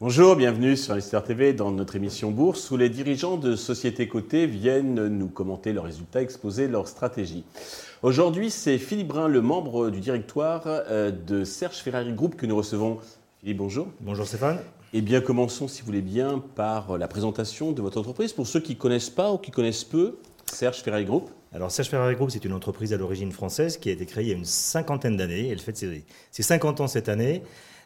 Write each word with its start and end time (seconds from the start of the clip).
Bonjour, 0.00 0.34
bienvenue 0.34 0.76
sur 0.76 0.92
Investor 0.92 1.22
TV 1.22 1.52
dans 1.52 1.70
notre 1.70 1.94
émission 1.96 2.30
Bourse 2.30 2.70
où 2.70 2.76
les 2.76 2.88
dirigeants 2.88 3.36
de 3.36 3.54
sociétés 3.54 4.08
cotées 4.08 4.46
viennent 4.46 5.06
nous 5.06 5.28
commenter 5.28 5.72
leurs 5.72 5.84
résultats, 5.84 6.20
exposer 6.20 6.66
leurs 6.66 6.88
stratégies. 6.88 7.44
Aujourd'hui, 8.02 8.50
c'est 8.50 8.78
Philippe 8.78 9.08
Brun, 9.08 9.28
le 9.28 9.40
membre 9.40 9.90
du 9.90 10.00
directoire 10.00 10.62
euh, 10.66 11.10
de 11.10 11.44
Serge 11.44 11.76
Ferrari 11.76 12.12
Group 12.12 12.34
que 12.34 12.46
nous 12.46 12.56
recevons. 12.56 12.98
Philippe, 13.40 13.58
bonjour. 13.58 13.86
Bonjour 14.00 14.26
Stéphane. 14.26 14.58
Eh 14.92 15.00
bien, 15.00 15.20
commençons, 15.20 15.68
si 15.68 15.82
vous 15.82 15.86
voulez 15.86 16.02
bien, 16.02 16.42
par 16.54 16.98
la 16.98 17.08
présentation 17.08 17.72
de 17.72 17.80
votre 17.80 17.98
entreprise. 17.98 18.32
Pour 18.32 18.46
ceux 18.46 18.60
qui 18.60 18.74
ne 18.74 18.78
connaissent 18.78 19.10
pas 19.10 19.32
ou 19.32 19.38
qui 19.38 19.50
connaissent 19.50 19.84
peu, 19.84 20.18
Serge 20.54 20.82
Ferrari 20.82 21.04
Group. 21.04 21.30
Alors, 21.52 21.70
Serge 21.70 21.88
Ferrari 21.88 22.14
Group, 22.14 22.30
c'est 22.30 22.44
une 22.44 22.52
entreprise 22.52 22.92
à 22.92 22.96
l'origine 22.96 23.32
française 23.32 23.76
qui 23.76 23.88
a 23.88 23.92
été 23.92 24.06
créée 24.06 24.24
il 24.24 24.28
y 24.28 24.32
a 24.32 24.36
une 24.36 24.44
cinquantaine 24.44 25.16
d'années. 25.16 25.48
Elle 25.48 25.58
fête 25.58 25.76
ses, 25.76 26.04
ses 26.30 26.42
50 26.42 26.80
ans 26.80 26.86
cette 26.86 27.08
année. 27.08 27.42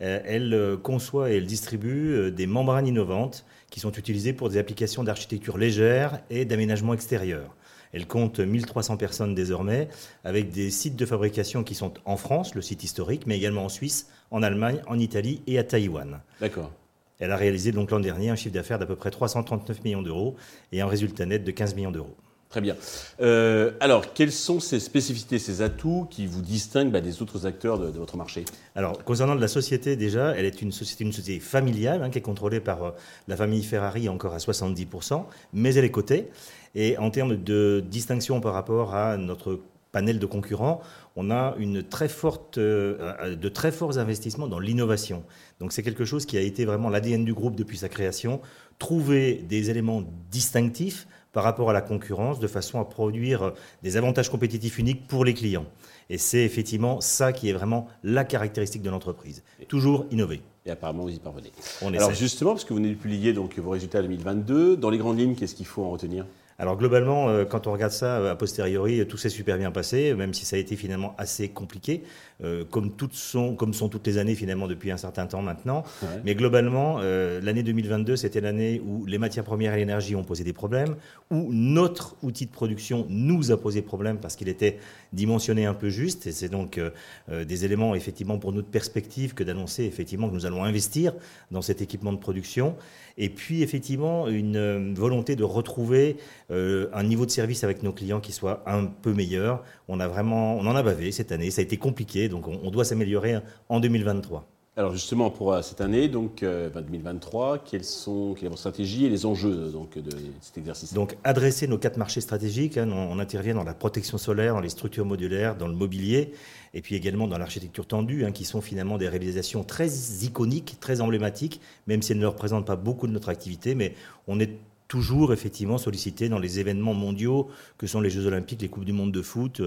Euh, 0.00 0.20
elle 0.24 0.54
euh, 0.54 0.76
conçoit 0.76 1.30
et 1.30 1.36
elle 1.36 1.46
distribue 1.46 2.14
euh, 2.14 2.30
des 2.30 2.46
membranes 2.46 2.86
innovantes 2.86 3.44
qui 3.70 3.80
sont 3.80 3.92
utilisées 3.92 4.32
pour 4.32 4.48
des 4.48 4.58
applications 4.58 5.04
d'architecture 5.04 5.58
légère 5.58 6.20
et 6.30 6.44
d'aménagement 6.44 6.94
extérieur. 6.94 7.54
Elle 7.92 8.06
compte 8.06 8.40
1300 8.40 8.96
personnes 8.96 9.34
désormais, 9.34 9.88
avec 10.24 10.50
des 10.50 10.70
sites 10.70 10.96
de 10.96 11.04
fabrication 11.04 11.62
qui 11.62 11.74
sont 11.74 11.92
en 12.04 12.16
France, 12.16 12.54
le 12.54 12.62
site 12.62 12.84
historique, 12.84 13.26
mais 13.26 13.36
également 13.36 13.66
en 13.66 13.68
Suisse, 13.68 14.08
en 14.30 14.42
Allemagne, 14.42 14.80
en 14.86 14.98
Italie 14.98 15.42
et 15.46 15.58
à 15.58 15.64
Taïwan. 15.64 16.20
D'accord. 16.40 16.72
Elle 17.18 17.30
a 17.30 17.36
réalisé 17.36 17.70
donc 17.70 17.90
l'an 17.90 18.00
dernier 18.00 18.30
un 18.30 18.36
chiffre 18.36 18.54
d'affaires 18.54 18.78
d'à 18.78 18.86
peu 18.86 18.96
près 18.96 19.10
339 19.10 19.84
millions 19.84 20.02
d'euros 20.02 20.36
et 20.72 20.80
un 20.80 20.86
résultat 20.86 21.26
net 21.26 21.44
de 21.44 21.50
15 21.50 21.74
millions 21.74 21.92
d'euros. 21.92 22.16
Très 22.52 22.60
bien. 22.60 22.76
Euh, 23.22 23.70
alors, 23.80 24.12
quelles 24.12 24.30
sont 24.30 24.60
ces 24.60 24.78
spécificités, 24.78 25.38
ces 25.38 25.62
atouts 25.62 26.06
qui 26.10 26.26
vous 26.26 26.42
distinguent 26.42 26.90
bah, 26.90 27.00
des 27.00 27.22
autres 27.22 27.46
acteurs 27.46 27.78
de, 27.78 27.98
votre 27.98 28.18
marché? 28.18 28.44
Alors, 28.76 29.02
concernant 29.04 29.34
la 29.34 29.48
société, 29.48 29.96
déjà, 29.96 30.36
elle 30.36 30.44
est 30.44 30.60
une 30.60 30.70
société, 30.70 31.02
une 31.02 31.14
société 31.14 31.40
familiale 31.40 32.02
hein, 32.02 32.10
qui 32.10 32.18
est 32.18 32.22
contrôlée 32.22 32.60
par 32.60 32.84
euh, 32.84 32.90
la 33.26 33.38
famille 33.38 33.62
Ferrari 33.62 34.10
encore 34.10 34.34
à 34.34 34.36
70%, 34.36 35.24
mais 35.54 35.74
elle 35.74 35.86
est 35.86 35.90
cotée. 35.90 36.28
Et 36.74 36.98
en 36.98 37.08
termes 37.08 37.42
de 37.42 37.82
distinction 37.86 38.42
par 38.42 38.52
rapport 38.52 38.94
à 38.94 39.16
notre 39.16 39.58
panel 39.92 40.18
de 40.18 40.26
concurrents, 40.26 40.80
on 41.16 41.30
a 41.30 41.54
une 41.58 41.82
très 41.82 42.08
forte, 42.08 42.58
euh, 42.58 43.36
de 43.36 43.48
très 43.48 43.70
forts 43.70 43.98
investissements 43.98 44.48
dans 44.48 44.58
l'innovation. 44.58 45.22
Donc 45.60 45.72
c'est 45.72 45.82
quelque 45.82 46.04
chose 46.04 46.26
qui 46.26 46.36
a 46.36 46.40
été 46.40 46.64
vraiment 46.64 46.88
l'ADN 46.88 47.24
du 47.24 47.34
groupe 47.34 47.54
depuis 47.54 47.76
sa 47.76 47.88
création, 47.88 48.40
trouver 48.78 49.34
des 49.34 49.70
éléments 49.70 50.02
distinctifs 50.30 51.06
par 51.32 51.44
rapport 51.44 51.70
à 51.70 51.72
la 51.72 51.80
concurrence 51.80 52.40
de 52.40 52.46
façon 52.46 52.80
à 52.80 52.84
produire 52.84 53.52
des 53.82 53.96
avantages 53.96 54.30
compétitifs 54.30 54.78
uniques 54.78 55.06
pour 55.06 55.24
les 55.24 55.34
clients. 55.34 55.66
Et 56.10 56.18
c'est 56.18 56.44
effectivement 56.44 57.00
ça 57.00 57.32
qui 57.32 57.48
est 57.48 57.52
vraiment 57.52 57.88
la 58.02 58.24
caractéristique 58.24 58.82
de 58.82 58.90
l'entreprise. 58.90 59.42
Toujours 59.68 60.06
innover. 60.10 60.42
Et 60.66 60.70
apparemment, 60.70 61.04
vous 61.04 61.14
y 61.14 61.18
parvenez. 61.18 61.50
Alors 61.82 62.12
justement, 62.12 62.52
parce 62.52 62.64
que 62.64 62.70
vous 62.70 62.80
venez 62.80 62.90
de 62.90 62.98
publier 62.98 63.32
donc, 63.32 63.58
vos 63.58 63.70
résultats 63.70 64.02
2022, 64.02 64.76
dans 64.76 64.90
les 64.90 64.98
grandes 64.98 65.18
lignes, 65.18 65.34
qu'est-ce 65.34 65.54
qu'il 65.54 65.66
faut 65.66 65.84
en 65.84 65.90
retenir? 65.90 66.26
Alors 66.62 66.76
globalement, 66.76 67.28
euh, 67.28 67.44
quand 67.44 67.66
on 67.66 67.72
regarde 67.72 67.90
ça 67.90 68.18
euh, 68.18 68.30
a 68.30 68.36
posteriori, 68.36 69.04
tout 69.08 69.16
s'est 69.16 69.30
super 69.30 69.58
bien 69.58 69.72
passé, 69.72 70.14
même 70.14 70.32
si 70.32 70.44
ça 70.44 70.54
a 70.54 70.60
été 70.60 70.76
finalement 70.76 71.12
assez 71.18 71.48
compliqué, 71.48 72.04
euh, 72.44 72.64
comme, 72.64 72.92
toutes 72.92 73.14
sont, 73.14 73.56
comme 73.56 73.74
sont 73.74 73.88
toutes 73.88 74.06
les 74.06 74.16
années 74.16 74.36
finalement 74.36 74.68
depuis 74.68 74.92
un 74.92 74.96
certain 74.96 75.26
temps 75.26 75.42
maintenant. 75.42 75.82
Mais 76.24 76.36
globalement, 76.36 77.00
l'année 77.00 77.64
2022, 77.64 78.14
c'était 78.14 78.40
l'année 78.40 78.80
où 78.84 79.04
les 79.06 79.18
matières 79.18 79.44
premières 79.44 79.74
et 79.74 79.78
l'énergie 79.78 80.14
ont 80.14 80.22
posé 80.22 80.44
des 80.44 80.52
problèmes, 80.52 80.94
où 81.32 81.52
notre 81.52 82.14
outil 82.22 82.46
de 82.46 82.52
production 82.52 83.06
nous 83.08 83.50
a 83.50 83.60
posé 83.60 83.82
problème 83.82 84.18
parce 84.18 84.36
qu'il 84.36 84.48
était 84.48 84.78
dimensionné 85.12 85.66
un 85.66 85.74
peu 85.74 85.88
juste. 85.88 86.28
Et 86.28 86.32
c'est 86.32 86.48
donc 86.48 86.80
des 87.28 87.64
éléments 87.64 87.94
effectivement 87.94 88.38
pour 88.38 88.52
notre 88.52 88.68
perspective 88.68 89.34
que 89.34 89.42
d'annoncer 89.42 89.84
effectivement 89.84 90.28
que 90.28 90.34
nous 90.34 90.46
allons 90.46 90.62
investir 90.62 91.12
dans 91.50 91.62
cet 91.62 91.82
équipement 91.82 92.12
de 92.12 92.18
production. 92.18 92.76
Et 93.18 93.28
puis 93.28 93.62
effectivement 93.62 94.28
une 94.28 94.94
volonté 94.94 95.36
de 95.36 95.44
retrouver 95.44 96.16
euh, 96.52 96.88
un 96.92 97.02
niveau 97.02 97.24
de 97.24 97.30
service 97.30 97.64
avec 97.64 97.82
nos 97.82 97.92
clients 97.92 98.20
qui 98.20 98.32
soit 98.32 98.62
un 98.66 98.84
peu 98.84 99.14
meilleur. 99.14 99.64
On 99.88 100.00
a 100.00 100.08
vraiment, 100.08 100.56
on 100.56 100.66
en 100.66 100.76
a 100.76 100.82
bavé 100.82 101.10
cette 101.10 101.32
année. 101.32 101.50
Ça 101.50 101.60
a 101.60 101.64
été 101.64 101.78
compliqué, 101.78 102.28
donc 102.28 102.46
on, 102.46 102.70
doit 102.70 102.84
s'améliorer 102.84 103.38
en 103.68 103.80
2023. 103.80 104.46
Alors 104.76 104.92
justement 104.92 105.30
pour 105.30 105.54
cette 105.62 105.82
année, 105.82 106.08
donc 106.08 106.40
2023, 106.42 107.52
euh, 107.54 107.58
quelles 107.62 107.84
sont 107.84 108.34
quelle 108.34 108.46
est 108.46 108.48
votre 108.48 108.58
stratégie 108.58 109.04
et 109.04 109.10
les 109.10 109.26
enjeux 109.26 109.70
donc, 109.70 109.98
de 109.98 110.10
cet 110.40 110.56
exercice? 110.56 110.94
Donc 110.94 111.16
adresser 111.24 111.66
nos 111.66 111.76
quatre 111.76 111.98
marchés 111.98 112.22
stratégiques, 112.22 112.78
hein, 112.78 112.90
on, 112.90 113.18
intervient 113.18 113.54
dans 113.54 113.64
la 113.64 113.74
protection 113.74 114.16
solaire, 114.16 114.54
dans 114.54 114.60
les 114.60 114.70
structures 114.70 115.04
modulaires, 115.04 115.56
dans 115.56 115.68
le 115.68 115.74
mobilier, 115.74 116.32
et 116.72 116.80
puis 116.80 116.96
également 116.96 117.28
dans 117.28 117.36
l'architecture 117.36 117.86
tendue, 117.86 118.24
hein, 118.24 118.32
qui 118.32 118.44
sont 118.44 118.62
finalement 118.62 118.96
des 118.96 119.08
réalisations 119.08 119.62
très 119.62 119.88
iconiques, 120.22 120.78
très 120.80 121.02
emblématiques, 121.02 121.60
même 121.86 122.00
si 122.00 122.12
elles 122.12 122.18
ne 122.18 122.26
représentent 122.26 122.66
pas 122.66 122.76
beaucoup 122.76 123.06
de 123.06 123.12
notre 123.12 123.28
activité, 123.28 123.74
mais 123.74 123.94
on 124.26 124.40
est 124.40 124.56
toujours 124.92 125.32
effectivement 125.32 125.78
sollicité 125.78 126.28
dans 126.28 126.38
les 126.38 126.60
événements 126.60 126.92
mondiaux 126.92 127.48
que 127.78 127.86
sont 127.86 128.02
les 128.02 128.10
Jeux 128.10 128.26
Olympiques, 128.26 128.60
les 128.60 128.68
Coupes 128.68 128.84
du 128.84 128.92
Monde 128.92 129.10
de 129.10 129.22
foot. 129.22 129.62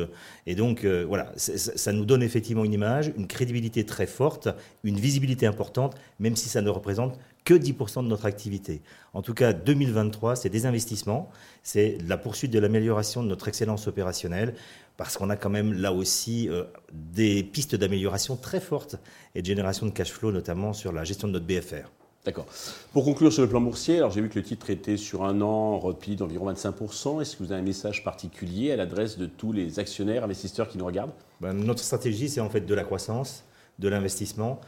Et 0.45 0.53
donc 0.53 0.85
euh, 0.85 1.03
voilà, 1.03 1.33
ça 1.35 1.91
nous 1.93 2.05
donne 2.05 2.21
effectivement 2.21 2.63
une 2.63 2.73
image, 2.73 3.11
une 3.17 3.25
crédibilité 3.25 3.87
très 3.87 4.05
forte, 4.05 4.49
une 4.83 4.99
visibilité 4.99 5.47
importante, 5.47 5.95
même 6.19 6.35
si 6.35 6.47
ça 6.47 6.61
ne 6.61 6.69
représente 6.69 7.17
que 7.43 7.55
10% 7.55 8.03
de 8.03 8.07
notre 8.07 8.27
activité. 8.27 8.83
En 9.15 9.23
tout 9.23 9.33
cas, 9.33 9.51
2023, 9.51 10.35
c'est 10.35 10.49
des 10.49 10.67
investissements, 10.67 11.31
c'est 11.63 11.97
la 12.07 12.17
poursuite 12.17 12.51
de 12.51 12.59
l'amélioration 12.59 13.23
de 13.23 13.27
notre 13.27 13.47
excellence 13.47 13.87
opérationnelle, 13.87 14.53
parce 14.95 15.17
qu'on 15.17 15.31
a 15.31 15.35
quand 15.35 15.49
même 15.49 15.73
là 15.73 15.91
aussi 15.91 16.49
euh, 16.49 16.65
des 16.93 17.41
pistes 17.41 17.75
d'amélioration 17.75 18.35
très 18.35 18.59
fortes 18.59 18.97
et 19.33 19.41
de 19.41 19.47
génération 19.47 19.87
de 19.87 19.91
cash 19.91 20.11
flow, 20.11 20.31
notamment 20.31 20.71
sur 20.73 20.91
la 20.91 21.03
gestion 21.03 21.27
de 21.27 21.33
notre 21.33 21.47
BFR. 21.47 21.89
D'accord. 22.25 22.47
Pour 22.91 23.05
conclure 23.05 23.31
sur 23.31 23.43
le 23.43 23.49
plan 23.49 23.61
boursier, 23.61 23.97
alors 23.97 24.09
j'ai 24.09 24.19
vu 24.19 24.29
que 24.29 24.39
le 24.39 24.43
titre 24.43 24.71
était 24.71 24.97
sur 24.97 25.23
un 25.23 25.41
an 25.41 25.77
repli 25.77 26.15
d'environ 26.15 26.51
25%. 26.51 27.21
Est-ce 27.21 27.35
que 27.35 27.43
vous 27.43 27.51
avez 27.51 27.61
un 27.61 27.63
message 27.63 28.03
particulier 28.03 28.71
à 28.71 28.75
l'adresse 28.75 29.19
de 29.19 29.27
tous 29.27 29.51
les 29.51 29.77
actionnaires, 29.77 30.23
investisseurs 30.23 30.67
qui 30.67 30.79
nous 30.79 30.85
regardent? 30.85 31.13
Ben, 31.39 31.53
Notre 31.53 31.83
stratégie, 31.83 32.27
c'est 32.27 32.41
en 32.41 32.49
fait 32.49 32.61
de 32.61 32.73
la 32.73 32.83
croissance, 32.83 33.43
de 33.77 33.87
l'investissement, 33.89 34.59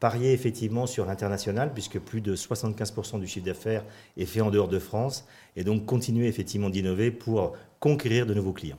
parier 0.00 0.32
effectivement 0.32 0.86
sur 0.86 1.04
l'international, 1.04 1.74
puisque 1.74 2.00
plus 2.00 2.22
de 2.22 2.34
75% 2.34 3.20
du 3.20 3.26
chiffre 3.26 3.44
d'affaires 3.44 3.84
est 4.16 4.24
fait 4.24 4.40
en 4.40 4.50
dehors 4.50 4.68
de 4.68 4.78
France, 4.78 5.26
et 5.54 5.64
donc 5.64 5.84
continuer 5.84 6.28
effectivement 6.28 6.70
d'innover 6.70 7.10
pour 7.10 7.52
conquérir 7.78 8.24
de 8.24 8.32
nouveaux 8.32 8.54
clients. 8.54 8.78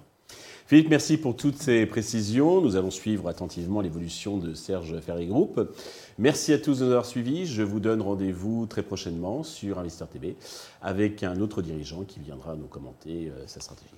Philippe, 0.66 0.90
merci 0.90 1.18
pour 1.18 1.36
toutes 1.36 1.58
ces 1.58 1.86
précisions. 1.86 2.62
Nous 2.62 2.78
allons 2.78 2.90
suivre 2.90 3.28
attentivement 3.28 3.82
l'évolution 3.82 4.38
de 4.38 4.54
Serge 4.54 4.98
Ferry 5.02 5.28
Group. 5.28 5.60
Merci 6.18 6.54
à 6.54 6.58
tous 6.58 6.80
de 6.80 6.86
nous 6.86 6.92
avoir 6.92 7.06
suivis. 7.06 7.46
Je 7.46 7.64
vous 7.64 7.82
donne 7.82 8.02
rendez-vous 8.02 8.66
très 8.66 8.82
prochainement 8.82 9.44
sur 9.44 9.80
Investor 9.80 10.08
TV 10.08 10.38
avec 10.82 11.22
un 11.24 11.42
autre 11.42 11.62
dirigeant 11.62 12.04
qui 12.04 12.20
viendra 12.22 12.56
nous 12.56 12.68
commenter 12.68 13.30
euh, 13.30 13.44
sa 13.46 13.60
stratégie. 13.60 13.90